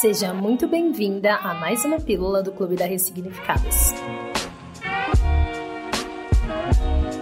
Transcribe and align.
Seja 0.00 0.34
muito 0.34 0.66
bem-vinda 0.66 1.36
a 1.36 1.54
mais 1.54 1.84
uma 1.84 2.00
pílula 2.00 2.42
do 2.42 2.50
Clube 2.50 2.74
da 2.74 2.84
Ressignificados. 2.84 3.92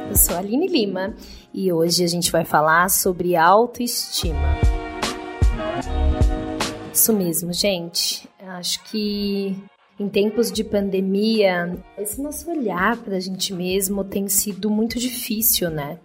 Eu 0.08 0.16
sou 0.16 0.36
a 0.36 0.38
Aline 0.38 0.66
Lima 0.66 1.14
e 1.52 1.70
hoje 1.70 2.02
a 2.02 2.06
gente 2.06 2.32
vai 2.32 2.46
falar 2.46 2.88
sobre 2.88 3.36
autoestima. 3.36 4.58
Isso 6.92 7.12
mesmo, 7.12 7.52
gente. 7.52 8.26
Acho 8.40 8.82
que 8.84 9.54
em 10.00 10.08
tempos 10.08 10.50
de 10.50 10.64
pandemia, 10.64 11.78
esse 11.98 12.22
nosso 12.22 12.50
olhar 12.50 12.96
para 12.96 13.16
a 13.16 13.20
gente 13.20 13.52
mesmo 13.52 14.02
tem 14.02 14.28
sido 14.28 14.70
muito 14.70 14.98
difícil, 14.98 15.70
né? 15.70 15.98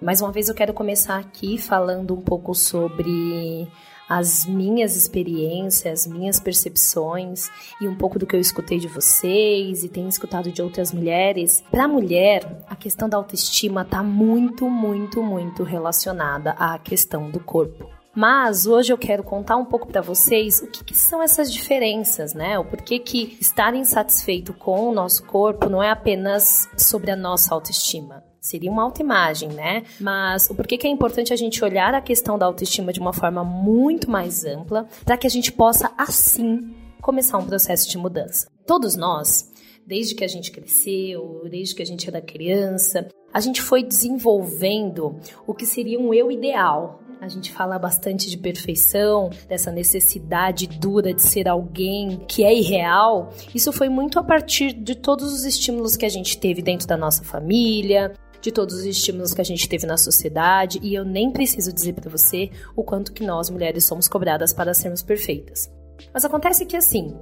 Mais 0.00 0.20
uma 0.20 0.30
vez 0.30 0.48
eu 0.48 0.54
quero 0.54 0.72
começar 0.72 1.18
aqui 1.18 1.58
falando 1.58 2.14
um 2.14 2.20
pouco 2.22 2.54
sobre 2.54 3.66
as 4.08 4.46
minhas 4.46 4.96
experiências, 4.96 6.06
minhas 6.06 6.38
percepções 6.38 7.48
e 7.80 7.88
um 7.88 7.94
pouco 7.94 8.18
do 8.18 8.26
que 8.26 8.36
eu 8.36 8.40
escutei 8.40 8.78
de 8.78 8.88
vocês 8.88 9.82
e 9.82 9.88
tenho 9.88 10.08
escutado 10.08 10.52
de 10.52 10.62
outras 10.62 10.92
mulheres. 10.92 11.62
Para 11.70 11.84
a 11.84 11.88
mulher, 11.88 12.64
a 12.68 12.76
questão 12.76 13.08
da 13.08 13.16
autoestima 13.16 13.82
está 13.82 14.02
muito, 14.02 14.68
muito, 14.68 15.22
muito 15.22 15.62
relacionada 15.62 16.52
à 16.52 16.78
questão 16.78 17.30
do 17.30 17.40
corpo. 17.40 17.88
Mas 18.14 18.64
hoje 18.64 18.92
eu 18.92 18.98
quero 18.98 19.24
contar 19.24 19.56
um 19.56 19.64
pouco 19.64 19.88
para 19.88 20.00
vocês 20.00 20.60
o 20.60 20.68
que, 20.68 20.84
que, 20.84 20.96
são 20.96 21.20
essas 21.20 21.52
diferenças, 21.52 22.32
né? 22.32 22.56
O 22.56 22.64
porquê 22.64 23.00
que 23.00 23.36
estar 23.40 23.74
insatisfeito 23.74 24.52
com 24.54 24.88
o 24.88 24.94
nosso 24.94 25.24
corpo 25.24 25.68
não 25.68 25.82
é 25.82 25.90
apenas 25.90 26.68
sobre 26.76 27.10
a 27.10 27.16
nossa 27.16 27.52
autoestima. 27.52 28.22
Seria 28.44 28.70
uma 28.70 28.82
autoimagem, 28.82 29.48
né? 29.48 29.84
Mas 29.98 30.50
o 30.50 30.54
porquê 30.54 30.76
que 30.76 30.86
é 30.86 30.90
importante 30.90 31.32
a 31.32 31.36
gente 31.36 31.64
olhar 31.64 31.94
a 31.94 32.02
questão 32.02 32.38
da 32.38 32.44
autoestima 32.44 32.92
de 32.92 33.00
uma 33.00 33.14
forma 33.14 33.42
muito 33.42 34.10
mais 34.10 34.44
ampla, 34.44 34.86
para 35.02 35.16
que 35.16 35.26
a 35.26 35.30
gente 35.30 35.50
possa, 35.50 35.90
assim, 35.96 36.74
começar 37.00 37.38
um 37.38 37.46
processo 37.46 37.88
de 37.88 37.96
mudança. 37.96 38.46
Todos 38.66 38.96
nós, 38.96 39.50
desde 39.86 40.14
que 40.14 40.22
a 40.22 40.28
gente 40.28 40.50
cresceu, 40.50 41.40
desde 41.50 41.74
que 41.74 41.80
a 41.80 41.86
gente 41.86 42.06
era 42.06 42.20
criança, 42.20 43.08
a 43.32 43.40
gente 43.40 43.62
foi 43.62 43.82
desenvolvendo 43.82 45.18
o 45.46 45.54
que 45.54 45.64
seria 45.64 45.98
um 45.98 46.12
eu 46.12 46.30
ideal, 46.30 47.00
a 47.22 47.28
gente 47.28 47.50
fala 47.50 47.78
bastante 47.78 48.28
de 48.28 48.36
perfeição, 48.36 49.30
dessa 49.48 49.72
necessidade 49.72 50.66
dura 50.66 51.14
de 51.14 51.22
ser 51.22 51.48
alguém 51.48 52.20
que 52.28 52.44
é 52.44 52.54
irreal. 52.54 53.32
Isso 53.54 53.72
foi 53.72 53.88
muito 53.88 54.18
a 54.18 54.22
partir 54.22 54.74
de 54.74 54.94
todos 54.94 55.32
os 55.32 55.44
estímulos 55.44 55.96
que 55.96 56.04
a 56.04 56.10
gente 56.10 56.36
teve 56.36 56.60
dentro 56.60 56.86
da 56.86 56.98
nossa 56.98 57.24
família, 57.24 58.12
de 58.44 58.52
todos 58.52 58.74
os 58.74 58.84
estímulos 58.84 59.32
que 59.32 59.40
a 59.40 59.44
gente 59.44 59.66
teve 59.66 59.86
na 59.86 59.96
sociedade, 59.96 60.78
e 60.82 60.94
eu 60.94 61.02
nem 61.02 61.30
preciso 61.30 61.72
dizer 61.72 61.94
para 61.94 62.10
você 62.10 62.50
o 62.76 62.84
quanto 62.84 63.12
que 63.12 63.24
nós 63.24 63.48
mulheres 63.48 63.84
somos 63.84 64.06
cobradas 64.06 64.52
para 64.52 64.74
sermos 64.74 65.02
perfeitas. 65.02 65.70
Mas 66.12 66.26
acontece 66.26 66.66
que 66.66 66.76
assim, 66.76 67.16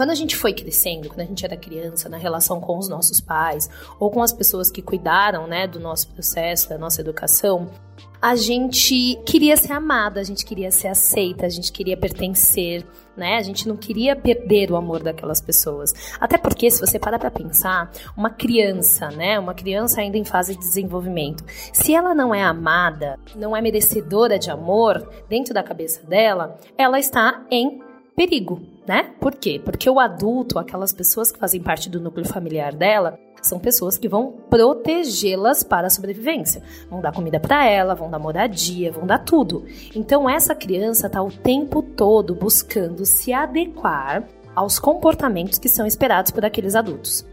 quando 0.00 0.12
a 0.12 0.14
gente 0.14 0.34
foi 0.34 0.54
crescendo, 0.54 1.08
quando 1.08 1.20
a 1.20 1.24
gente 1.26 1.44
era 1.44 1.54
criança, 1.58 2.08
na 2.08 2.16
relação 2.16 2.58
com 2.58 2.78
os 2.78 2.88
nossos 2.88 3.20
pais 3.20 3.68
ou 3.98 4.10
com 4.10 4.22
as 4.22 4.32
pessoas 4.32 4.70
que 4.70 4.80
cuidaram, 4.80 5.46
né, 5.46 5.66
do 5.66 5.78
nosso 5.78 6.08
processo, 6.08 6.70
da 6.70 6.78
nossa 6.78 7.02
educação, 7.02 7.68
a 8.22 8.34
gente 8.34 9.20
queria 9.26 9.58
ser 9.58 9.72
amada, 9.72 10.18
a 10.18 10.24
gente 10.24 10.42
queria 10.42 10.70
ser 10.70 10.88
aceita, 10.88 11.44
a 11.44 11.50
gente 11.50 11.70
queria 11.70 11.98
pertencer, 11.98 12.82
né? 13.14 13.36
A 13.36 13.42
gente 13.42 13.68
não 13.68 13.76
queria 13.76 14.16
perder 14.16 14.70
o 14.70 14.76
amor 14.76 15.02
daquelas 15.02 15.42
pessoas. 15.42 15.92
Até 16.18 16.38
porque, 16.38 16.70
se 16.70 16.80
você 16.80 16.98
parar 16.98 17.18
para 17.18 17.30
pensar, 17.30 17.92
uma 18.16 18.30
criança, 18.30 19.10
né? 19.10 19.38
Uma 19.38 19.52
criança 19.52 20.00
ainda 20.00 20.16
em 20.16 20.24
fase 20.24 20.54
de 20.54 20.60
desenvolvimento, 20.60 21.44
se 21.74 21.94
ela 21.94 22.14
não 22.14 22.34
é 22.34 22.42
amada, 22.42 23.18
não 23.36 23.54
é 23.54 23.60
merecedora 23.60 24.38
de 24.38 24.50
amor 24.50 25.06
dentro 25.28 25.52
da 25.52 25.62
cabeça 25.62 26.06
dela, 26.06 26.58
ela 26.78 26.98
está 26.98 27.44
em 27.50 27.82
perigo, 28.16 28.60
né? 28.90 29.04
Por 29.20 29.36
quê? 29.36 29.62
Porque 29.64 29.88
o 29.88 30.00
adulto, 30.00 30.58
aquelas 30.58 30.92
pessoas 30.92 31.30
que 31.30 31.38
fazem 31.38 31.62
parte 31.62 31.88
do 31.88 32.00
núcleo 32.00 32.26
familiar 32.26 32.74
dela, 32.74 33.16
são 33.40 33.60
pessoas 33.60 33.96
que 33.96 34.08
vão 34.08 34.32
protegê-las 34.50 35.62
para 35.62 35.86
a 35.86 35.90
sobrevivência. 35.90 36.60
Vão 36.90 37.00
dar 37.00 37.12
comida 37.12 37.38
para 37.38 37.64
ela, 37.64 37.94
vão 37.94 38.10
dar 38.10 38.18
moradia, 38.18 38.90
vão 38.90 39.06
dar 39.06 39.20
tudo. 39.20 39.64
Então 39.94 40.28
essa 40.28 40.56
criança 40.56 41.06
está 41.06 41.22
o 41.22 41.30
tempo 41.30 41.84
todo 41.84 42.34
buscando 42.34 43.06
se 43.06 43.32
adequar 43.32 44.26
aos 44.56 44.80
comportamentos 44.80 45.56
que 45.56 45.68
são 45.68 45.86
esperados 45.86 46.32
por 46.32 46.44
aqueles 46.44 46.74
adultos. 46.74 47.24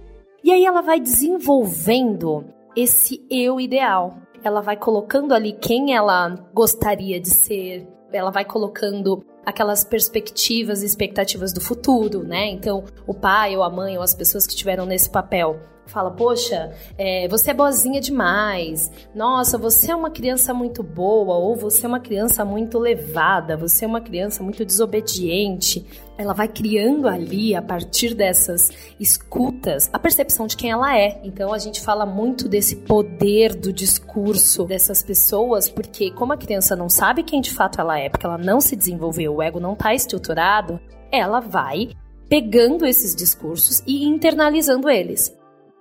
E 0.43 0.51
aí 0.51 0.63
ela 0.63 0.83
vai 0.83 0.99
desenvolvendo 0.99 2.45
esse 2.75 3.25
eu 3.31 3.59
ideal. 3.59 4.19
Ela 4.43 4.61
vai 4.61 4.77
colocando 4.77 5.33
ali 5.33 5.53
quem 5.53 5.95
ela 5.95 6.35
gostaria 6.53 7.19
de 7.19 7.31
ser, 7.31 7.87
ela 8.13 8.29
vai 8.29 8.45
colocando 8.45 9.25
aquelas 9.47 9.85
perspectivas 9.85 10.83
e 10.83 10.85
expectativas 10.85 11.53
do 11.53 11.61
futuro, 11.61 12.21
né? 12.21 12.47
Então, 12.47 12.83
o 13.07 13.13
pai 13.13 13.55
ou 13.55 13.63
a 13.63 13.69
mãe 13.69 13.95
ou 13.95 14.03
as 14.03 14.13
pessoas 14.13 14.45
que 14.45 14.51
estiveram 14.51 14.85
nesse 14.85 15.09
papel 15.09 15.57
fala, 15.87 16.11
poxa, 16.11 16.71
é, 16.97 17.27
você 17.27 17.51
é 17.51 17.53
boazinha 17.53 17.99
demais, 17.99 18.91
nossa, 19.13 19.57
você 19.57 19.91
é 19.91 19.95
uma 19.95 20.09
criança 20.09 20.53
muito 20.53 20.83
boa, 20.83 21.35
ou 21.35 21.55
você 21.55 21.85
é 21.85 21.89
uma 21.89 21.99
criança 21.99 22.43
muito 22.43 22.77
levada, 22.77 23.57
você 23.57 23.85
é 23.85 23.87
uma 23.87 24.01
criança 24.01 24.43
muito 24.43 24.63
desobediente. 24.65 25.85
Ela 26.17 26.33
vai 26.33 26.47
criando 26.47 27.07
ali, 27.07 27.55
a 27.55 27.61
partir 27.61 28.15
dessas 28.15 28.71
escutas, 28.99 29.87
a 29.93 29.99
percepção 29.99 30.47
de 30.47 30.57
quem 30.57 30.71
ela 30.71 30.97
é. 30.97 31.21
Então 31.23 31.53
a 31.53 31.59
gente 31.59 31.79
fala 31.79 32.05
muito 32.05 32.49
desse 32.49 32.77
poder 32.77 33.53
do 33.53 33.71
discurso 33.71 34.65
dessas 34.65 35.03
pessoas, 35.03 35.69
porque 35.69 36.09
como 36.11 36.33
a 36.33 36.37
criança 36.37 36.75
não 36.75 36.89
sabe 36.89 37.21
quem 37.21 37.39
de 37.39 37.51
fato 37.51 37.79
ela 37.79 37.99
é, 37.99 38.09
porque 38.09 38.25
ela 38.25 38.37
não 38.37 38.59
se 38.59 38.75
desenvolveu, 38.75 39.35
o 39.35 39.41
ego 39.41 39.59
não 39.59 39.73
está 39.73 39.93
estruturado, 39.93 40.79
ela 41.11 41.39
vai 41.39 41.89
pegando 42.29 42.85
esses 42.85 43.15
discursos 43.15 43.81
e 43.87 44.05
internalizando 44.05 44.89
eles. 44.89 45.36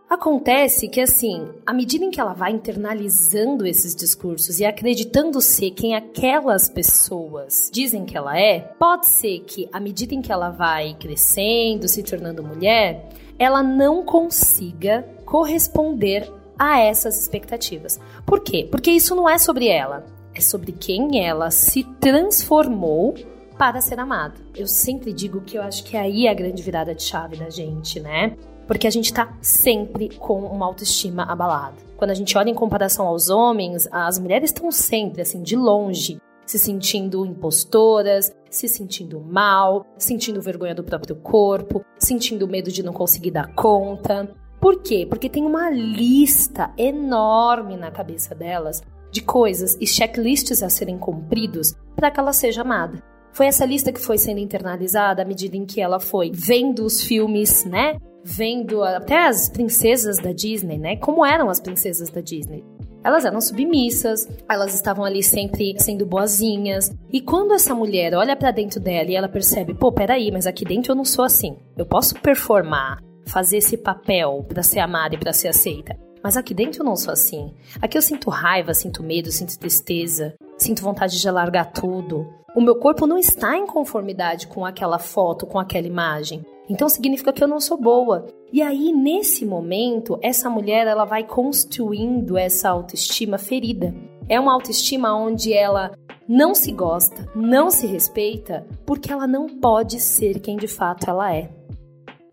Acontece 0.09 0.87
que, 0.87 1.01
assim, 1.01 1.49
à 1.67 1.73
medida 1.73 2.05
em 2.05 2.11
que 2.13 2.21
ela 2.21 2.33
vai 2.33 2.53
internalizando 2.53 3.67
esses 3.67 3.95
discursos 3.95 4.61
e 4.61 4.65
acreditando 4.65 5.41
ser 5.41 5.73
quem 5.73 5.97
aquelas 5.97 6.69
pessoas 6.69 7.69
dizem 7.73 8.05
que 8.05 8.17
ela 8.17 8.39
é, 8.39 8.61
pode 8.61 9.07
ser 9.07 9.41
que, 9.41 9.69
à 9.73 9.81
medida 9.81 10.15
em 10.15 10.23
que 10.23 10.31
ela 10.31 10.51
vai 10.51 10.95
crescendo, 10.95 11.89
se 11.89 12.05
tornando 12.05 12.41
mulher, 12.41 13.09
ela 13.37 13.65
não 13.65 14.05
consiga 14.05 15.03
corresponder 15.25 16.33
a 16.57 16.79
essas 16.81 17.21
expectativas. 17.21 17.99
Por 18.25 18.41
quê? 18.41 18.67
Porque 18.71 18.93
isso 18.93 19.15
não 19.17 19.29
é 19.29 19.39
sobre 19.39 19.67
ela, 19.67 20.07
é 20.33 20.41
sobre 20.41 20.71
quem 20.71 21.27
ela 21.27 21.51
se 21.51 21.83
transformou 21.99 23.17
para 23.59 23.81
ser 23.81 23.99
amada. 23.99 24.37
Eu 24.55 24.69
sempre 24.69 25.13
digo 25.13 25.41
que 25.41 25.59
eu 25.59 25.63
acho 25.63 25.83
que 25.83 25.97
aí 25.97 26.29
é 26.29 26.31
a 26.31 26.35
grande 26.35 26.63
virada 26.63 26.95
de 26.95 27.03
chave 27.03 27.37
da 27.37 27.51
gente, 27.51 27.99
né? 27.99 28.37
Porque 28.67 28.87
a 28.87 28.91
gente 28.91 29.13
tá 29.13 29.37
sempre 29.41 30.09
com 30.17 30.41
uma 30.41 30.67
autoestima 30.67 31.23
abalada. 31.23 31.77
Quando 31.97 32.11
a 32.11 32.15
gente 32.15 32.37
olha 32.37 32.51
em 32.51 32.55
comparação 32.55 33.07
aos 33.07 33.31
homens, 33.31 33.89
as 33.91 34.19
mulheres 34.19 34.51
estão 34.51 34.71
sempre, 34.71 35.23
assim, 35.23 35.43
de 35.43 35.57
longe, 35.57 36.21
se 36.45 36.59
sentindo 36.59 37.27
impostoras, 37.27 38.35
se 38.51 38.69
sentindo 38.69 39.21
mal, 39.21 39.87
sentindo 39.99 40.41
vergonha 40.41 40.75
do 40.75 40.85
próprio 40.85 41.17
corpo, 41.17 41.85
sentindo 41.99 42.47
medo 42.47 42.71
de 42.71 42.83
não 42.83 42.93
conseguir 42.93 43.33
dar 43.33 43.53
conta. 43.55 44.31
Por 44.61 44.81
quê? 44.83 45.07
Porque 45.09 45.29
tem 45.29 45.45
uma 45.45 45.71
lista 45.71 46.73
enorme 46.79 47.77
na 47.77 47.91
cabeça 47.91 48.35
delas 48.35 48.83
de 49.11 49.23
coisas 49.23 49.77
e 49.81 49.87
checklists 49.87 50.63
a 50.63 50.69
serem 50.69 50.99
cumpridos 50.99 51.75
para 51.95 52.11
que 52.11 52.21
ela 52.21 52.33
seja 52.33 52.63
amada. 52.63 53.03
Foi 53.33 53.47
essa 53.47 53.67
lista 53.67 53.93
que 53.93 54.01
foi 54.01 54.17
sendo 54.17 54.41
internalizada 54.41 55.23
à 55.23 55.25
medida 55.25 55.57
em 55.57 55.67
que 55.67 55.81
ela 55.81 56.01
foi 56.01 56.31
vendo 56.33 56.85
os 56.85 57.03
filmes, 57.03 57.65
né? 57.65 57.99
Vendo 58.27 58.83
até 58.83 59.29
as 59.29 59.49
princesas 59.49 60.19
da 60.19 60.33
Disney, 60.33 60.79
né? 60.79 60.97
Como 60.97 61.25
eram 61.25 61.49
as 61.49 61.61
princesas 61.61 62.11
da 62.11 62.21
Disney. 62.21 62.65
Elas 63.05 63.25
eram 63.25 63.41
submissas, 63.41 64.29
elas 64.51 64.75
estavam 64.75 65.05
ali 65.05 65.23
sempre 65.23 65.77
sendo 65.79 66.05
boazinhas. 66.05 66.93
E 67.13 67.21
quando 67.21 67.55
essa 67.55 67.73
mulher 67.73 68.15
olha 68.15 68.35
para 68.35 68.51
dentro 68.51 68.81
dela 68.81 69.09
e 69.09 69.15
ela 69.15 69.29
percebe, 69.29 69.75
pô, 69.75 69.93
peraí, 69.93 70.33
mas 70.33 70.45
aqui 70.45 70.65
dentro 70.65 70.91
eu 70.91 70.97
não 70.97 71.05
sou 71.05 71.25
assim. 71.25 71.57
Eu 71.77 71.87
posso 71.87 72.17
performar, 72.17 73.01
fazer 73.27 73.59
esse 73.59 73.77
papel 73.77 74.45
para 74.49 74.65
ser 74.65 74.81
amada 74.81 75.15
e 75.15 75.19
para 75.19 75.33
ser 75.33 75.47
aceita. 75.47 75.97
Mas 76.21 76.37
aqui 76.37 76.53
dentro 76.53 76.81
eu 76.81 76.85
não 76.85 76.97
sou 76.97 77.13
assim. 77.13 77.55
Aqui 77.81 77.97
eu 77.97 78.03
sinto 78.03 78.29
raiva, 78.29 78.75
sinto 78.75 79.05
medo, 79.05 79.31
sinto 79.31 79.57
tristeza, 79.57 80.35
sinto 80.59 80.83
vontade 80.83 81.21
de 81.21 81.31
largar 81.31 81.71
tudo. 81.71 82.27
O 82.57 82.61
meu 82.61 82.75
corpo 82.75 83.07
não 83.07 83.19
está 83.19 83.57
em 83.57 83.67
conformidade 83.67 84.49
com 84.49 84.65
aquela 84.65 84.99
foto, 84.99 85.47
com 85.47 85.61
aquela 85.61 85.87
imagem. 85.87 86.45
Então 86.69 86.89
significa 86.89 87.33
que 87.33 87.43
eu 87.43 87.49
não 87.49 87.61
sou 87.61 87.81
boa. 87.81 88.27
E 88.53 88.63
aí 88.63 88.93
nesse 88.93 89.45
momento, 89.45 90.19
essa 90.23 90.51
mulher 90.51 90.87
ela 90.87 91.05
vai 91.05 91.25
construindo 91.25 92.37
essa 92.37 92.71
autoestima 92.71 93.39
ferida. 93.39 93.95
É 94.29 94.41
uma 94.41 94.53
autoestima 94.53 95.17
onde 95.17 95.53
ela 95.53 95.93
não 96.29 96.55
se 96.55 96.73
gosta, 96.73 97.31
não 97.35 97.71
se 97.71 97.87
respeita, 97.87 98.67
porque 98.85 99.13
ela 99.13 99.27
não 99.27 99.47
pode 99.47 100.01
ser 100.01 100.41
quem 100.41 100.57
de 100.57 100.67
fato 100.67 101.09
ela 101.09 101.33
é. 101.33 101.51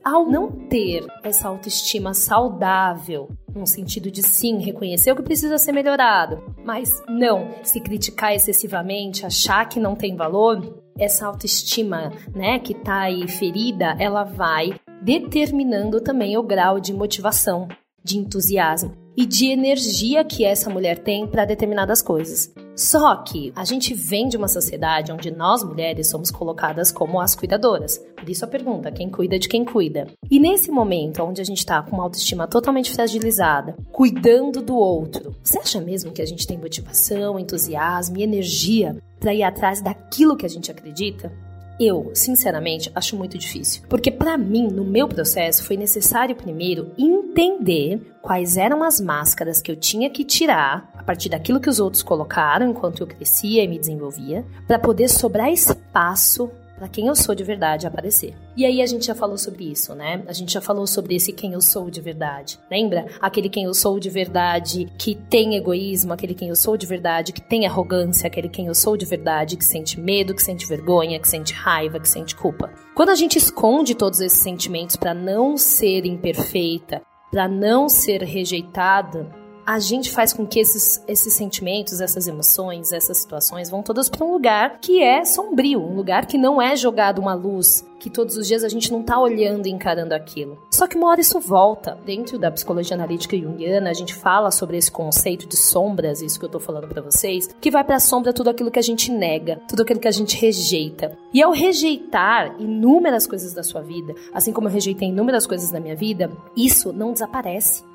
Ao 0.04 0.26
não 0.26 0.52
ter 0.52 1.06
essa 1.24 1.48
autoestima 1.48 2.14
saudável, 2.14 3.30
no 3.56 3.66
sentido 3.66 4.12
de 4.12 4.22
sim, 4.22 4.58
reconhecer 4.58 5.12
o 5.12 5.16
que 5.16 5.22
precisa 5.22 5.58
ser 5.58 5.72
melhorado, 5.72 6.44
mas 6.66 7.02
não 7.08 7.52
se 7.64 7.80
criticar 7.80 8.34
excessivamente, 8.34 9.26
achar 9.26 9.70
que 9.70 9.80
não 9.80 9.96
tem 9.96 10.16
valor, 10.16 10.83
essa 10.98 11.26
autoestima, 11.26 12.12
né, 12.34 12.60
que 12.60 12.74
tá 12.74 13.02
aí 13.02 13.28
ferida, 13.28 13.96
ela 14.00 14.24
vai 14.24 14.80
determinando 15.02 16.02
também 16.02 16.38
o 16.38 16.44
grau 16.44 16.80
de 16.80 16.94
motivação, 16.94 17.68
de 18.04 18.18
entusiasmo 18.18 18.94
e 19.16 19.26
de 19.26 19.48
energia 19.48 20.24
que 20.24 20.44
essa 20.44 20.70
mulher 20.70 21.00
tem 21.00 21.28
para 21.28 21.46
determinadas 21.46 22.02
coisas. 22.02 22.54
Só 22.76 23.16
que 23.18 23.54
a 23.56 23.64
gente 23.64 23.94
vem 23.94 24.28
de 24.28 24.36
uma 24.36 24.48
sociedade 24.48 25.12
onde 25.12 25.30
nós 25.30 25.64
mulheres 25.64 26.10
somos 26.10 26.32
colocadas 26.32 26.92
como 26.92 27.20
as 27.20 27.36
cuidadoras. 27.36 27.98
Por 28.18 28.30
isso 28.30 28.44
a 28.46 28.48
pergunta: 28.48 28.92
quem 28.92 29.10
cuida 29.10 29.38
de 29.38 29.48
quem 29.48 29.64
cuida? 29.64 30.08
E 30.30 30.40
nesse 30.40 30.72
momento 30.72 31.24
onde 31.24 31.42
a 31.42 31.46
gente 31.46 31.60
está 31.60 31.82
com 31.82 31.96
uma 31.96 32.04
autoestima 32.04 32.48
totalmente 32.48 32.92
fragilizada, 32.92 33.76
cuidando 33.92 34.62
do 34.62 34.76
outro, 34.76 35.36
você 35.44 35.60
acha 35.60 35.80
mesmo 35.80 36.12
que 36.12 36.22
a 36.22 36.26
gente 36.26 36.48
tem 36.48 36.58
motivação, 36.58 37.40
entusiasmo 37.40 38.18
e 38.18 38.24
energia 38.24 38.98
para 39.20 39.34
ir 39.34 39.44
atrás 39.44 39.82
daquilo 39.82 40.36
que 40.36 40.46
a 40.46 40.50
gente 40.50 40.72
acredita? 40.72 41.32
Eu, 41.80 42.12
sinceramente, 42.14 42.92
acho 42.94 43.16
muito 43.16 43.38
difícil. 43.38 43.84
Porque 43.90 44.12
para 44.12 44.38
mim, 44.38 44.68
no 44.68 44.84
meu 44.84 45.08
processo, 45.08 45.64
foi 45.64 45.76
necessário 45.76 46.36
primeiro 46.36 46.92
entender 46.98 48.14
quais 48.22 48.58
eram 48.58 48.84
as 48.84 49.02
máscaras 49.02 49.62
que 49.62 49.72
eu 49.72 49.76
tinha 49.76 50.10
que 50.10 50.24
tirar 50.24 50.92
a 50.94 51.04
partir 51.04 51.30
daquilo 51.30 51.60
que 51.60 51.70
os 51.70 51.80
outros 51.80 52.04
colocaram 52.04 52.70
enquanto 52.70 53.02
eu 53.02 53.08
crescia 53.08 53.64
e 53.64 53.68
me 53.68 53.78
desenvolvia, 53.78 54.46
para 54.68 54.80
poder 54.80 55.10
sobrar 55.10 55.52
espaço 55.52 56.50
para 56.84 56.90
quem 56.90 57.08
eu 57.08 57.16
sou 57.16 57.34
de 57.34 57.46
verdade 57.46 57.88
aparecer. 57.88 58.36
E 58.58 58.66
aí 58.66 58.82
a 58.82 58.86
gente 58.86 59.06
já 59.06 59.16
falou 59.16 59.38
sobre 59.38 59.72
isso, 59.72 59.96
né? 59.96 60.22
A 60.28 60.34
gente 60.34 60.52
já 60.52 60.60
falou 60.60 60.86
sobre 60.86 61.16
esse 61.16 61.32
quem 61.32 61.54
eu 61.54 61.62
sou 61.62 61.90
de 61.90 62.02
verdade. 62.02 62.60
Lembra? 62.70 63.06
Aquele 63.22 63.48
quem 63.48 63.64
eu 63.64 63.74
sou 63.74 63.98
de 64.02 64.10
verdade 64.10 64.92
que 64.98 65.16
tem 65.16 65.56
egoísmo, 65.56 66.12
aquele 66.12 66.34
quem 66.34 66.50
eu 66.50 66.58
sou 66.58 66.76
de 66.76 66.86
verdade 66.86 67.32
que 67.32 67.40
tem 67.40 67.66
arrogância, 67.66 68.28
aquele 68.28 68.50
quem 68.50 68.68
eu 68.68 68.76
sou 68.76 68.98
de 68.98 69.06
verdade 69.06 69.56
que 69.56 69.64
sente 69.64 69.98
medo, 69.98 70.36
que 70.36 70.44
sente 70.44 70.68
vergonha, 70.68 71.18
que 71.22 71.28
sente 71.28 71.54
raiva, 71.54 72.02
que 72.02 72.10
sente 72.10 72.36
culpa. 72.36 72.70
Quando 72.94 73.12
a 73.12 73.16
gente 73.16 73.38
esconde 73.38 73.96
todos 73.96 74.20
esses 74.20 74.40
sentimentos 74.40 74.98
para 74.98 75.14
não 75.14 75.56
ser 75.56 76.06
imperfeita, 76.06 77.02
para 77.32 77.48
não 77.48 77.88
ser 77.88 78.24
rejeitada, 78.24 79.43
a 79.66 79.80
gente 79.80 80.12
faz 80.12 80.34
com 80.34 80.46
que 80.46 80.60
esses, 80.60 81.04
esses 81.08 81.34
sentimentos, 81.34 82.02
essas 82.02 82.28
emoções, 82.28 82.92
essas 82.92 83.18
situações 83.18 83.70
vão 83.70 83.82
todas 83.82 84.10
para 84.10 84.26
um 84.26 84.32
lugar 84.32 84.80
que 84.80 85.02
é 85.02 85.24
sombrio, 85.24 85.82
um 85.82 85.96
lugar 85.96 86.26
que 86.26 86.38
não 86.38 86.62
é 86.62 86.76
jogado 86.76 87.20
uma 87.20 87.34
luz, 87.34 87.86
que 88.00 88.10
todos 88.10 88.36
os 88.36 88.46
dias 88.46 88.64
a 88.64 88.70
gente 88.70 88.92
não 88.92 89.02
tá 89.02 89.18
olhando 89.18 89.66
e 89.66 89.72
encarando 89.72 90.14
aquilo. 90.14 90.58
Só 90.70 90.86
que 90.88 90.98
uma 90.98 91.08
hora 91.08 91.22
isso 91.22 91.40
volta. 91.40 91.98
Dentro 92.06 92.38
da 92.38 92.52
psicologia 92.52 92.96
analítica 92.96 93.38
junguiana, 93.38 93.90
a 93.90 93.94
gente 93.94 94.14
fala 94.14 94.52
sobre 94.52 94.78
esse 94.78 94.92
conceito 94.92 95.48
de 95.48 95.56
sombras, 95.56 96.22
isso 96.22 96.38
que 96.38 96.46
eu 96.46 96.50
tô 96.50 96.60
falando 96.60 96.88
para 96.88 97.02
vocês, 97.02 97.48
que 97.62 97.72
vai 97.72 97.84
para 97.84 97.96
a 97.96 98.02
sombra 98.02 98.34
tudo 98.34 98.50
aquilo 98.50 98.72
que 98.72 98.80
a 98.80 98.84
gente 98.84 99.10
nega, 99.10 99.62
tudo 99.70 99.84
aquilo 99.84 100.02
que 100.02 100.08
a 100.08 100.12
gente 100.12 100.36
rejeita. 100.36 101.18
E 101.34 101.42
ao 101.42 101.54
rejeitar 101.54 102.56
inúmeras 102.60 103.26
coisas 103.26 103.54
da 103.54 103.64
sua 103.64 103.82
vida, 103.82 104.14
assim 104.34 104.52
como 104.52 104.68
eu 104.68 104.74
rejeitei 104.74 105.08
inúmeras 105.08 105.48
coisas 105.48 105.72
da 105.72 105.80
minha 105.80 105.96
vida, 105.96 106.30
isso 106.58 106.92
não 106.92 107.14
desaparece. 107.14 107.93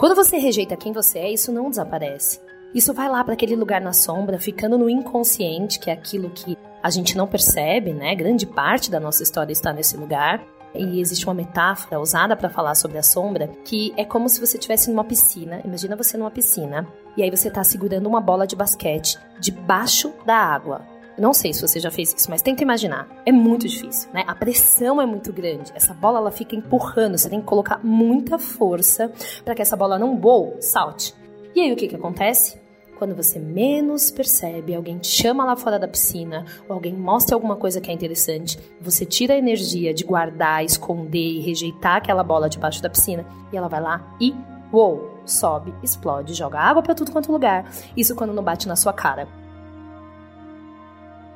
Quando 0.00 0.16
você 0.16 0.38
rejeita 0.38 0.78
quem 0.78 0.94
você 0.94 1.18
é, 1.18 1.30
isso 1.30 1.52
não 1.52 1.68
desaparece. 1.68 2.40
Isso 2.74 2.94
vai 2.94 3.06
lá 3.06 3.22
para 3.22 3.34
aquele 3.34 3.54
lugar 3.54 3.82
na 3.82 3.92
sombra, 3.92 4.38
ficando 4.38 4.78
no 4.78 4.88
inconsciente, 4.88 5.78
que 5.78 5.90
é 5.90 5.92
aquilo 5.92 6.30
que 6.30 6.56
a 6.82 6.88
gente 6.88 7.18
não 7.18 7.26
percebe, 7.26 7.92
né? 7.92 8.14
Grande 8.14 8.46
parte 8.46 8.90
da 8.90 8.98
nossa 8.98 9.22
história 9.22 9.52
está 9.52 9.74
nesse 9.74 9.98
lugar. 9.98 10.42
E 10.74 11.02
existe 11.02 11.26
uma 11.26 11.34
metáfora 11.34 12.00
usada 12.00 12.34
para 12.34 12.48
falar 12.48 12.74
sobre 12.76 12.96
a 12.96 13.02
sombra, 13.02 13.48
que 13.62 13.92
é 13.94 14.02
como 14.02 14.26
se 14.30 14.40
você 14.40 14.56
estivesse 14.56 14.88
numa 14.88 15.04
piscina. 15.04 15.60
Imagina 15.66 15.94
você 15.94 16.16
numa 16.16 16.30
piscina, 16.30 16.88
e 17.14 17.22
aí 17.22 17.30
você 17.30 17.48
está 17.48 17.62
segurando 17.62 18.06
uma 18.06 18.22
bola 18.22 18.46
de 18.46 18.56
basquete 18.56 19.18
debaixo 19.38 20.14
da 20.24 20.36
água. 20.36 20.80
Não 21.20 21.34
sei 21.34 21.52
se 21.52 21.60
você 21.60 21.78
já 21.78 21.90
fez 21.90 22.14
isso, 22.14 22.30
mas 22.30 22.40
tenta 22.40 22.62
imaginar. 22.62 23.06
É 23.26 23.30
muito 23.30 23.68
difícil, 23.68 24.08
né? 24.10 24.24
A 24.26 24.34
pressão 24.34 25.02
é 25.02 25.04
muito 25.04 25.30
grande. 25.30 25.70
Essa 25.74 25.92
bola 25.92 26.18
ela 26.18 26.30
fica 26.30 26.56
empurrando, 26.56 27.18
você 27.18 27.28
tem 27.28 27.42
que 27.42 27.46
colocar 27.46 27.78
muita 27.84 28.38
força 28.38 29.12
para 29.44 29.54
que 29.54 29.60
essa 29.60 29.76
bola 29.76 29.98
não 29.98 30.18
voe, 30.18 30.54
salte. 30.62 31.14
E 31.54 31.60
aí 31.60 31.70
o 31.70 31.76
que 31.76 31.88
que 31.88 31.94
acontece? 31.94 32.58
Quando 32.98 33.14
você 33.14 33.38
menos 33.38 34.10
percebe, 34.10 34.74
alguém 34.74 34.96
te 34.96 35.08
chama 35.08 35.44
lá 35.44 35.54
fora 35.56 35.78
da 35.78 35.86
piscina, 35.86 36.46
ou 36.66 36.74
alguém 36.74 36.94
mostra 36.94 37.36
alguma 37.36 37.56
coisa 37.56 37.82
que 37.82 37.90
é 37.90 37.94
interessante, 37.94 38.58
você 38.80 39.04
tira 39.04 39.34
a 39.34 39.38
energia 39.38 39.92
de 39.92 40.04
guardar, 40.04 40.64
esconder 40.64 41.18
e 41.18 41.40
rejeitar 41.40 41.96
aquela 41.96 42.24
bola 42.24 42.48
debaixo 42.48 42.82
da 42.82 42.88
piscina, 42.88 43.26
e 43.52 43.58
ela 43.58 43.68
vai 43.68 43.80
lá 43.82 44.16
e 44.18 44.34
uou, 44.72 45.18
sobe, 45.26 45.74
explode, 45.82 46.32
joga 46.32 46.60
água 46.60 46.82
para 46.82 46.94
tudo 46.94 47.12
quanto 47.12 47.30
é 47.30 47.32
lugar. 47.32 47.70
Isso 47.94 48.14
quando 48.14 48.32
não 48.32 48.42
bate 48.42 48.66
na 48.66 48.76
sua 48.76 48.92
cara. 48.92 49.28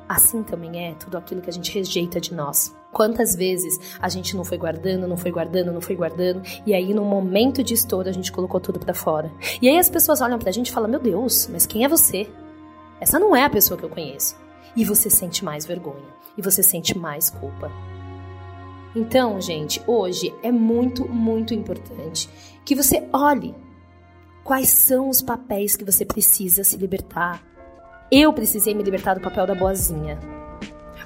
Assim 0.07 0.43
também 0.43 0.87
é 0.87 0.93
tudo 0.93 1.17
aquilo 1.17 1.41
que 1.41 1.49
a 1.49 1.53
gente 1.53 1.73
rejeita 1.73 2.21
de 2.21 2.33
nós. 2.33 2.75
Quantas 2.91 3.35
vezes 3.35 3.97
a 3.99 4.07
gente 4.07 4.35
não 4.35 4.43
foi 4.43 4.57
guardando, 4.57 5.07
não 5.07 5.17
foi 5.17 5.31
guardando, 5.31 5.71
não 5.71 5.81
foi 5.81 5.95
guardando, 5.95 6.41
e 6.65 6.73
aí 6.73 6.93
no 6.93 7.03
momento 7.03 7.63
de 7.63 7.73
estouro 7.73 8.07
a 8.07 8.11
gente 8.11 8.31
colocou 8.31 8.59
tudo 8.59 8.79
para 8.79 8.93
fora. 8.93 9.31
E 9.61 9.67
aí 9.67 9.77
as 9.77 9.89
pessoas 9.89 10.21
olham 10.21 10.37
pra 10.37 10.51
gente 10.51 10.67
e 10.67 10.71
falam: 10.71 10.89
Meu 10.89 10.99
Deus, 10.99 11.49
mas 11.51 11.65
quem 11.65 11.83
é 11.83 11.87
você? 11.87 12.29
Essa 13.01 13.19
não 13.19 13.35
é 13.35 13.43
a 13.43 13.49
pessoa 13.49 13.77
que 13.77 13.83
eu 13.83 13.89
conheço. 13.89 14.35
E 14.75 14.85
você 14.85 15.09
sente 15.09 15.43
mais 15.43 15.65
vergonha, 15.65 16.05
e 16.37 16.41
você 16.41 16.61
sente 16.61 16.97
mais 16.97 17.29
culpa. 17.29 17.71
Então, 18.95 19.41
gente, 19.41 19.81
hoje 19.87 20.33
é 20.41 20.51
muito, 20.51 21.07
muito 21.07 21.53
importante 21.53 22.29
que 22.63 22.75
você 22.75 23.07
olhe 23.11 23.53
quais 24.43 24.69
são 24.69 25.09
os 25.09 25.21
papéis 25.21 25.75
que 25.75 25.83
você 25.83 26.05
precisa 26.05 26.63
se 26.63 26.77
libertar 26.77 27.43
eu 28.11 28.31
precisei 28.33 28.73
me 28.73 28.83
libertar 28.83 29.15
do 29.15 29.21
papel 29.21 29.47
da 29.47 29.55
boazinha. 29.55 30.19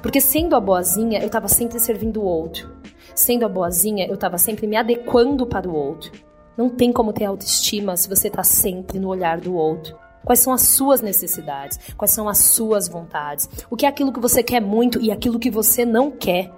Porque 0.01 0.21
sendo 0.21 0.55
a 0.55 0.59
boazinha, 0.59 1.19
eu 1.19 1.27
estava 1.27 1.47
sempre 1.47 1.79
servindo 1.79 2.21
o 2.21 2.25
outro. 2.25 2.69
Sendo 3.15 3.45
a 3.45 3.49
boazinha, 3.49 4.07
eu 4.07 4.15
estava 4.15 4.37
sempre 4.37 4.67
me 4.67 4.75
adequando 4.75 5.45
para 5.45 5.67
o 5.67 5.73
outro. 5.73 6.11
Não 6.57 6.69
tem 6.69 6.91
como 6.91 7.13
ter 7.13 7.25
autoestima 7.25 7.95
se 7.95 8.09
você 8.09 8.27
está 8.27 8.43
sempre 8.43 8.99
no 8.99 9.07
olhar 9.07 9.39
do 9.39 9.55
outro. 9.55 9.97
Quais 10.23 10.39
são 10.39 10.53
as 10.53 10.61
suas 10.61 11.01
necessidades? 11.01 11.79
Quais 11.97 12.11
são 12.11 12.27
as 12.27 12.37
suas 12.39 12.87
vontades? 12.87 13.49
O 13.69 13.75
que 13.75 13.85
é 13.85 13.89
aquilo 13.89 14.11
que 14.11 14.19
você 14.19 14.43
quer 14.43 14.61
muito 14.61 14.99
e 15.01 15.11
aquilo 15.11 15.39
que 15.39 15.49
você 15.49 15.85
não 15.85 16.11
quer? 16.11 16.51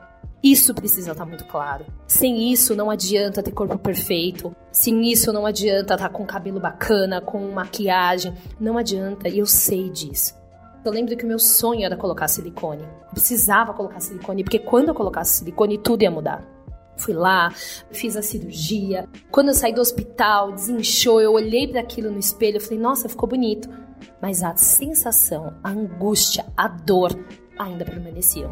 Isso 0.44 0.74
precisa 0.74 1.12
estar 1.12 1.26
muito 1.26 1.46
claro. 1.46 1.86
Sem 2.08 2.52
isso, 2.52 2.76
não 2.76 2.90
adianta 2.90 3.44
ter 3.44 3.52
corpo 3.52 3.78
perfeito. 3.78 4.56
Sem 4.72 5.12
isso, 5.12 5.32
não 5.32 5.46
adianta 5.46 5.94
estar 5.94 6.10
com 6.10 6.26
cabelo 6.26 6.60
bacana, 6.60 7.22
com 7.22 7.52
maquiagem. 7.52 8.34
Não 8.60 8.76
adianta, 8.76 9.30
e 9.30 9.38
eu 9.38 9.46
sei 9.46 9.90
disso. 9.90 10.34
Eu 10.84 10.92
lembro 10.92 11.16
que 11.16 11.24
o 11.24 11.28
meu 11.28 11.38
sonho 11.38 11.86
era 11.86 11.96
colocar 11.96 12.28
silicone. 12.28 12.82
Eu 12.82 13.12
precisava 13.12 13.72
colocar 13.72 14.00
silicone, 14.00 14.44
porque 14.44 14.58
quando 14.58 14.88
eu 14.88 14.96
colocasse 14.96 15.38
silicone, 15.38 15.78
tudo 15.78 16.02
ia 16.02 16.10
mudar. 16.10 16.44
Fui 16.98 17.14
lá, 17.14 17.52
fiz 17.92 18.18
a 18.18 18.22
cirurgia. 18.24 19.08
Quando 19.30 19.50
eu 19.50 19.54
saí 19.54 19.74
do 19.74 19.82
hospital, 19.82 20.54
desinchou, 20.54 21.22
eu 21.22 21.34
olhei 21.34 21.68
para 21.68 21.82
aquilo 21.82 22.10
no 22.10 22.18
espelho, 22.18 22.58
eu 22.58 22.62
falei, 22.62 22.80
nossa, 22.80 23.08
ficou 23.08 23.30
bonito. 23.30 23.70
Mas 24.20 24.42
a 24.42 24.56
sensação, 24.56 25.54
a 25.64 25.70
angústia, 25.70 26.46
a 26.58 26.68
dor 26.68 27.12
ainda 27.60 27.86
permaneciam 27.86 28.52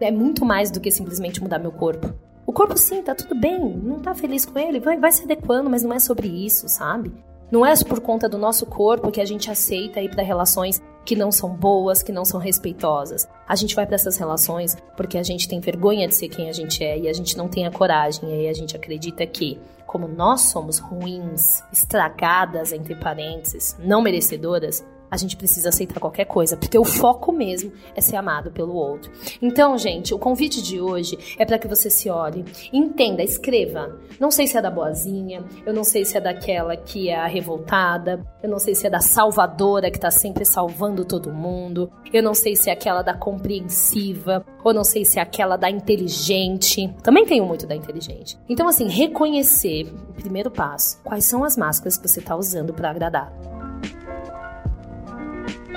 é 0.00 0.10
muito 0.10 0.44
mais 0.44 0.70
do 0.70 0.80
que 0.80 0.90
simplesmente 0.90 1.42
mudar 1.42 1.58
meu 1.58 1.72
corpo. 1.72 2.12
O 2.46 2.52
corpo 2.52 2.76
sim, 2.76 3.02
tá 3.02 3.14
tudo 3.14 3.34
bem, 3.34 3.58
não 3.58 4.00
tá 4.00 4.14
feliz 4.14 4.46
com 4.46 4.58
ele, 4.58 4.78
vai, 4.78 4.96
vai 4.98 5.10
se 5.10 5.24
adequando, 5.24 5.68
mas 5.68 5.82
não 5.82 5.92
é 5.92 5.98
sobre 5.98 6.28
isso, 6.28 6.68
sabe? 6.68 7.12
Não 7.50 7.64
é 7.64 7.72
por 7.84 8.00
conta 8.00 8.28
do 8.28 8.38
nosso 8.38 8.66
corpo 8.66 9.10
que 9.10 9.20
a 9.20 9.24
gente 9.24 9.50
aceita 9.50 10.00
ir 10.00 10.10
para 10.10 10.22
relações 10.22 10.82
que 11.04 11.14
não 11.14 11.30
são 11.30 11.50
boas, 11.50 12.02
que 12.02 12.10
não 12.10 12.24
são 12.24 12.40
respeitosas. 12.40 13.28
A 13.48 13.54
gente 13.54 13.74
vai 13.74 13.86
para 13.86 13.94
essas 13.94 14.16
relações 14.16 14.76
porque 14.96 15.16
a 15.16 15.22
gente 15.22 15.48
tem 15.48 15.60
vergonha 15.60 16.08
de 16.08 16.14
ser 16.16 16.28
quem 16.28 16.48
a 16.48 16.52
gente 16.52 16.82
é 16.82 16.98
e 16.98 17.08
a 17.08 17.12
gente 17.12 17.36
não 17.36 17.46
tem 17.48 17.64
a 17.64 17.70
coragem. 17.70 18.28
E 18.28 18.32
aí 18.32 18.48
a 18.48 18.52
gente 18.52 18.74
acredita 18.74 19.24
que, 19.24 19.60
como 19.86 20.08
nós 20.08 20.42
somos 20.42 20.78
ruins, 20.78 21.62
estragadas, 21.72 22.72
entre 22.72 22.96
parênteses, 22.96 23.76
não 23.78 24.02
merecedoras, 24.02 24.84
a 25.10 25.16
gente 25.16 25.36
precisa 25.36 25.68
aceitar 25.68 26.00
qualquer 26.00 26.24
coisa, 26.24 26.56
porque 26.56 26.78
o 26.78 26.84
foco 26.84 27.32
mesmo 27.32 27.72
é 27.94 28.00
ser 28.00 28.16
amado 28.16 28.50
pelo 28.50 28.74
outro. 28.74 29.10
Então, 29.40 29.76
gente, 29.78 30.14
o 30.14 30.18
convite 30.18 30.62
de 30.62 30.80
hoje 30.80 31.18
é 31.38 31.44
para 31.44 31.58
que 31.58 31.68
você 31.68 31.88
se 31.90 32.08
olhe, 32.10 32.44
entenda, 32.72 33.22
escreva. 33.22 33.98
Não 34.18 34.30
sei 34.30 34.46
se 34.46 34.56
é 34.56 34.62
da 34.62 34.70
boazinha, 34.70 35.44
eu 35.64 35.72
não 35.72 35.84
sei 35.84 36.04
se 36.04 36.16
é 36.16 36.20
daquela 36.20 36.76
que 36.76 37.08
é 37.08 37.16
a 37.16 37.26
revoltada, 37.26 38.24
eu 38.42 38.48
não 38.48 38.58
sei 38.58 38.74
se 38.74 38.86
é 38.86 38.90
da 38.90 39.00
salvadora 39.00 39.90
que 39.90 40.00
tá 40.00 40.10
sempre 40.10 40.44
salvando 40.44 41.04
todo 41.04 41.32
mundo, 41.32 41.90
eu 42.12 42.22
não 42.22 42.34
sei 42.34 42.56
se 42.56 42.70
é 42.70 42.72
aquela 42.72 43.02
da 43.02 43.14
compreensiva, 43.14 44.44
ou 44.64 44.74
não 44.74 44.84
sei 44.84 45.04
se 45.04 45.18
é 45.18 45.22
aquela 45.22 45.56
da 45.56 45.70
inteligente. 45.70 46.92
Também 47.02 47.24
tenho 47.24 47.44
muito 47.44 47.66
da 47.66 47.74
inteligente. 47.74 48.38
Então, 48.48 48.68
assim, 48.68 48.88
reconhecer, 48.88 49.92
primeiro 50.14 50.50
passo, 50.50 51.00
quais 51.02 51.24
são 51.24 51.44
as 51.44 51.56
máscaras 51.56 51.96
que 51.96 52.08
você 52.08 52.20
tá 52.20 52.36
usando 52.36 52.72
para 52.72 52.90
agradar. 52.90 53.32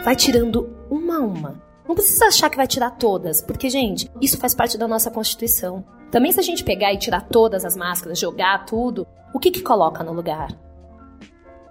Vai 0.04 0.16
tirando 0.16 0.70
uma 0.90 1.18
a 1.18 1.22
uma. 1.22 1.62
Não 1.88 1.96
precisa 1.96 2.26
achar 2.26 2.50
que 2.50 2.58
vai 2.58 2.68
tirar 2.68 2.92
todas, 2.92 3.42
porque, 3.42 3.70
gente, 3.70 4.10
isso 4.22 4.38
faz 4.38 4.54
parte 4.54 4.78
da 4.78 4.88
nossa 4.88 5.10
Constituição. 5.10 5.84
Também, 6.12 6.32
se 6.32 6.40
a 6.40 6.44
gente 6.44 6.64
pegar 6.64 6.94
e 6.94 6.98
tirar 6.98 7.22
todas 7.22 7.66
as 7.66 7.76
máscaras, 7.76 8.20
jogar 8.20 8.66
tudo, 8.66 9.08
o 9.34 9.40
que 9.40 9.52
que 9.52 9.62
coloca 9.62 10.04
no 10.04 10.14
lugar? 10.14 10.50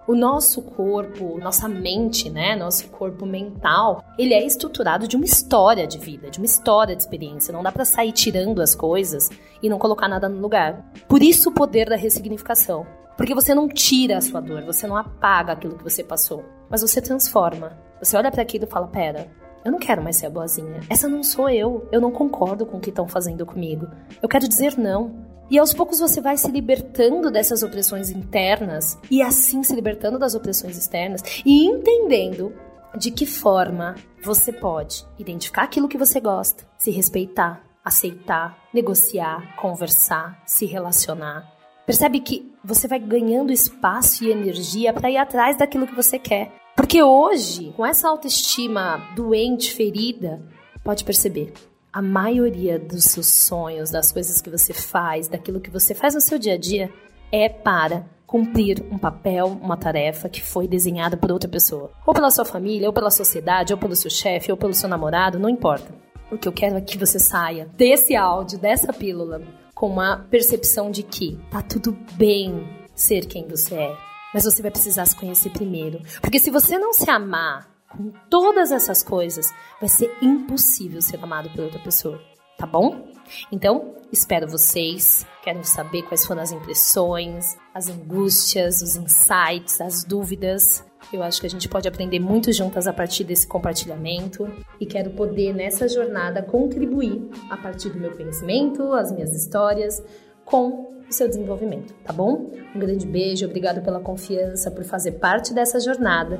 O 0.07 0.15
nosso 0.15 0.63
corpo, 0.63 1.39
nossa 1.39 1.69
mente, 1.69 2.31
né, 2.31 2.57
nosso 2.57 2.89
corpo 2.89 3.27
mental, 3.27 4.03
ele 4.19 4.33
é 4.33 4.45
estruturado 4.45 5.07
de 5.07 5.17
uma 5.17 5.25
história 5.25 5.87
de 5.87 5.99
vida, 5.99 6.31
de 6.31 6.39
uma 6.39 6.47
história 6.47 6.97
de 6.97 7.03
experiência. 7.03 7.53
Não 7.53 7.63
dá 7.63 7.71
para 7.71 7.85
sair 7.85 8.13
tirando 8.13 8.63
as 8.63 8.75
coisas 8.75 9.29
e 9.63 9.69
não 9.69 9.79
colocar 9.79 10.09
nada 10.09 10.29
no 10.29 10.41
lugar. 10.41 10.91
Por 11.07 11.23
isso 11.23 11.51
o 11.51 11.53
poder 11.53 11.91
da 11.91 11.97
ressignificação. 11.97 12.87
Porque 13.19 13.35
você 13.35 13.55
não 13.55 13.69
tira 13.69 14.17
a 14.17 14.21
sua 14.21 14.41
dor, 14.41 14.63
você 14.63 14.87
não 14.87 14.97
apaga 14.97 15.53
aquilo 15.53 15.77
que 15.77 15.85
você 15.85 16.03
passou, 16.03 16.45
mas 16.71 16.81
você 16.81 17.03
transforma. 17.03 17.77
Você 18.03 18.17
olha 18.17 18.31
para 18.31 18.43
aquilo 18.43 18.65
e 18.65 18.69
fala: 18.69 18.87
"Pera, 18.89 19.29
eu 19.65 19.73
não 19.73 19.79
quero 19.79 20.03
mais 20.03 20.17
ser 20.17 20.27
a 20.27 20.31
boazinha. 20.31 20.81
Essa 20.89 21.09
não 21.09 21.23
sou 21.23 21.49
eu. 21.49 21.87
Eu 21.93 22.01
não 22.01 22.11
concordo 22.11 22.65
com 22.65 22.79
o 22.79 22.81
que 22.81 22.91
estão 22.91 23.09
fazendo 23.09 23.45
comigo. 23.45 23.89
Eu 24.23 24.29
quero 24.29 24.49
dizer 24.49 24.79
não. 24.79 25.27
E 25.51 25.59
aos 25.59 25.73
poucos 25.73 25.99
você 25.99 26.21
vai 26.21 26.37
se 26.37 26.51
libertando 26.51 27.31
dessas 27.31 27.63
opressões 27.63 28.11
internas 28.11 28.99
e 29.11 29.23
assim 29.23 29.63
se 29.63 29.75
libertando 29.75 30.19
das 30.19 30.35
opressões 30.35 30.77
externas 30.77 31.23
e 31.45 31.67
entendendo 31.67 32.53
de 32.97 33.11
que 33.11 33.25
forma 33.25 33.95
você 34.23 34.53
pode 34.53 35.07
identificar 35.19 35.63
aquilo 35.63 35.89
que 35.89 35.97
você 35.97 36.21
gosta, 36.21 36.65
se 36.77 36.91
respeitar, 36.91 37.63
aceitar, 37.85 38.59
negociar, 38.75 39.57
conversar, 39.57 40.43
se 40.45 40.67
relacionar. 40.67 41.51
Percebe 41.87 42.21
que 42.21 42.53
você 42.63 42.87
vai 42.87 42.99
ganhando 42.99 43.51
espaço 43.51 44.25
e 44.25 44.31
energia 44.31 44.93
para 44.93 45.11
ir 45.11 45.17
atrás 45.17 45.57
daquilo 45.57 45.87
que 45.87 45.95
você 45.95 46.19
quer. 46.19 46.53
Porque 46.79 47.03
hoje, 47.03 47.73
com 47.77 47.85
essa 47.85 48.09
autoestima 48.09 49.11
doente, 49.17 49.75
ferida, 49.75 50.41
pode 50.85 51.03
perceber, 51.03 51.53
a 51.93 52.01
maioria 52.01 52.79
dos 52.79 53.03
seus 53.07 53.27
sonhos, 53.27 53.91
das 53.91 54.13
coisas 54.13 54.41
que 54.41 54.49
você 54.49 54.73
faz, 54.73 55.27
daquilo 55.27 55.61
que 55.61 55.73
você 55.73 55.93
faz 55.93 56.15
no 56.15 56.21
seu 56.21 56.39
dia 56.39 56.55
a 56.55 56.57
dia, 56.57 56.89
é 57.33 57.49
para 57.49 58.07
cumprir 58.25 58.81
um 58.93 58.97
papel, 58.97 59.49
uma 59.61 59.77
tarefa 59.77 60.29
que 60.29 60.41
foi 60.41 60.69
desenhada 60.69 61.17
por 61.17 61.33
outra 61.33 61.51
pessoa. 61.51 61.91
Ou 62.07 62.15
pela 62.15 62.31
sua 62.31 62.45
família, 62.45 62.87
ou 62.87 62.93
pela 62.93 63.11
sociedade, 63.11 63.73
ou 63.73 63.79
pelo 63.79 63.97
seu 63.97 64.11
chefe, 64.11 64.53
ou 64.53 64.57
pelo 64.57 64.73
seu 64.73 64.89
namorado, 64.89 65.37
não 65.37 65.49
importa. 65.49 65.93
O 66.31 66.39
que 66.39 66.47
eu 66.47 66.53
quero 66.53 66.77
é 66.77 66.81
que 66.81 66.97
você 66.97 67.19
saia 67.19 67.69
desse 67.77 68.15
áudio, 68.15 68.57
dessa 68.57 68.93
pílula, 68.93 69.43
com 69.75 69.89
uma 69.89 70.19
percepção 70.31 70.93
de 70.93 71.03
que 71.03 71.41
tá 71.51 71.61
tudo 71.61 71.99
bem 72.13 72.69
ser 72.95 73.27
quem 73.27 73.49
você 73.49 73.75
é. 73.75 74.08
Mas 74.33 74.45
você 74.45 74.63
vai 74.63 74.71
precisar 74.71 75.07
se 75.07 75.17
conhecer 75.17 75.51
primeiro. 75.51 76.01
Porque 76.21 76.39
se 76.39 76.51
você 76.51 76.79
não 76.79 76.93
se 76.93 77.09
amar 77.11 77.69
com 77.89 78.13
todas 78.29 78.71
essas 78.71 79.03
coisas, 79.03 79.53
vai 79.81 79.89
ser 79.89 80.15
impossível 80.21 81.01
ser 81.01 81.23
amado 81.23 81.49
por 81.51 81.65
outra 81.65 81.79
pessoa, 81.79 82.21
tá 82.59 82.67
bom? 82.67 83.09
Então, 83.51 83.95
espero 84.13 84.49
vocês. 84.49 85.27
Quero 85.43 85.65
saber 85.65 86.03
quais 86.03 86.27
foram 86.27 86.43
as 86.43 86.53
impressões, 86.53 87.57
as 87.75 87.89
angústias, 87.89 88.83
os 88.83 88.97
insights, 88.97 89.81
as 89.81 90.05
dúvidas. 90.05 90.85
Eu 91.13 91.23
acho 91.23 91.41
que 91.41 91.47
a 91.47 91.51
gente 91.51 91.69
pode 91.69 91.89
aprender 91.89 92.19
muito 92.19 92.53
juntas 92.53 92.87
a 92.87 92.93
partir 92.93 93.25
desse 93.25 93.47
compartilhamento 93.47 94.51
e 94.79 94.85
quero 94.85 95.11
poder 95.11 95.55
nessa 95.55 95.89
jornada 95.89 96.43
contribuir 96.43 97.31
a 97.49 97.57
partir 97.57 97.91
do 97.91 97.99
meu 97.99 98.11
conhecimento, 98.11 98.93
as 98.93 99.11
minhas 99.11 99.33
histórias, 99.33 100.03
com 100.51 100.89
o 101.09 101.13
seu 101.13 101.29
desenvolvimento, 101.29 101.95
tá 102.05 102.13
bom? 102.13 102.51
Um 102.75 102.79
grande 102.79 103.07
beijo, 103.07 103.47
obrigado 103.47 103.83
pela 103.83 104.01
confiança, 104.01 104.71
por 104.71 104.85
fazer 104.85 105.13
parte 105.13 105.55
dessa 105.55 105.81
jornada 105.81 106.39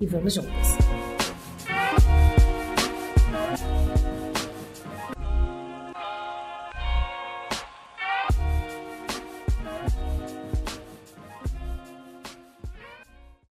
e 0.00 0.06
vamos 0.06 0.34
juntas! 0.34 0.97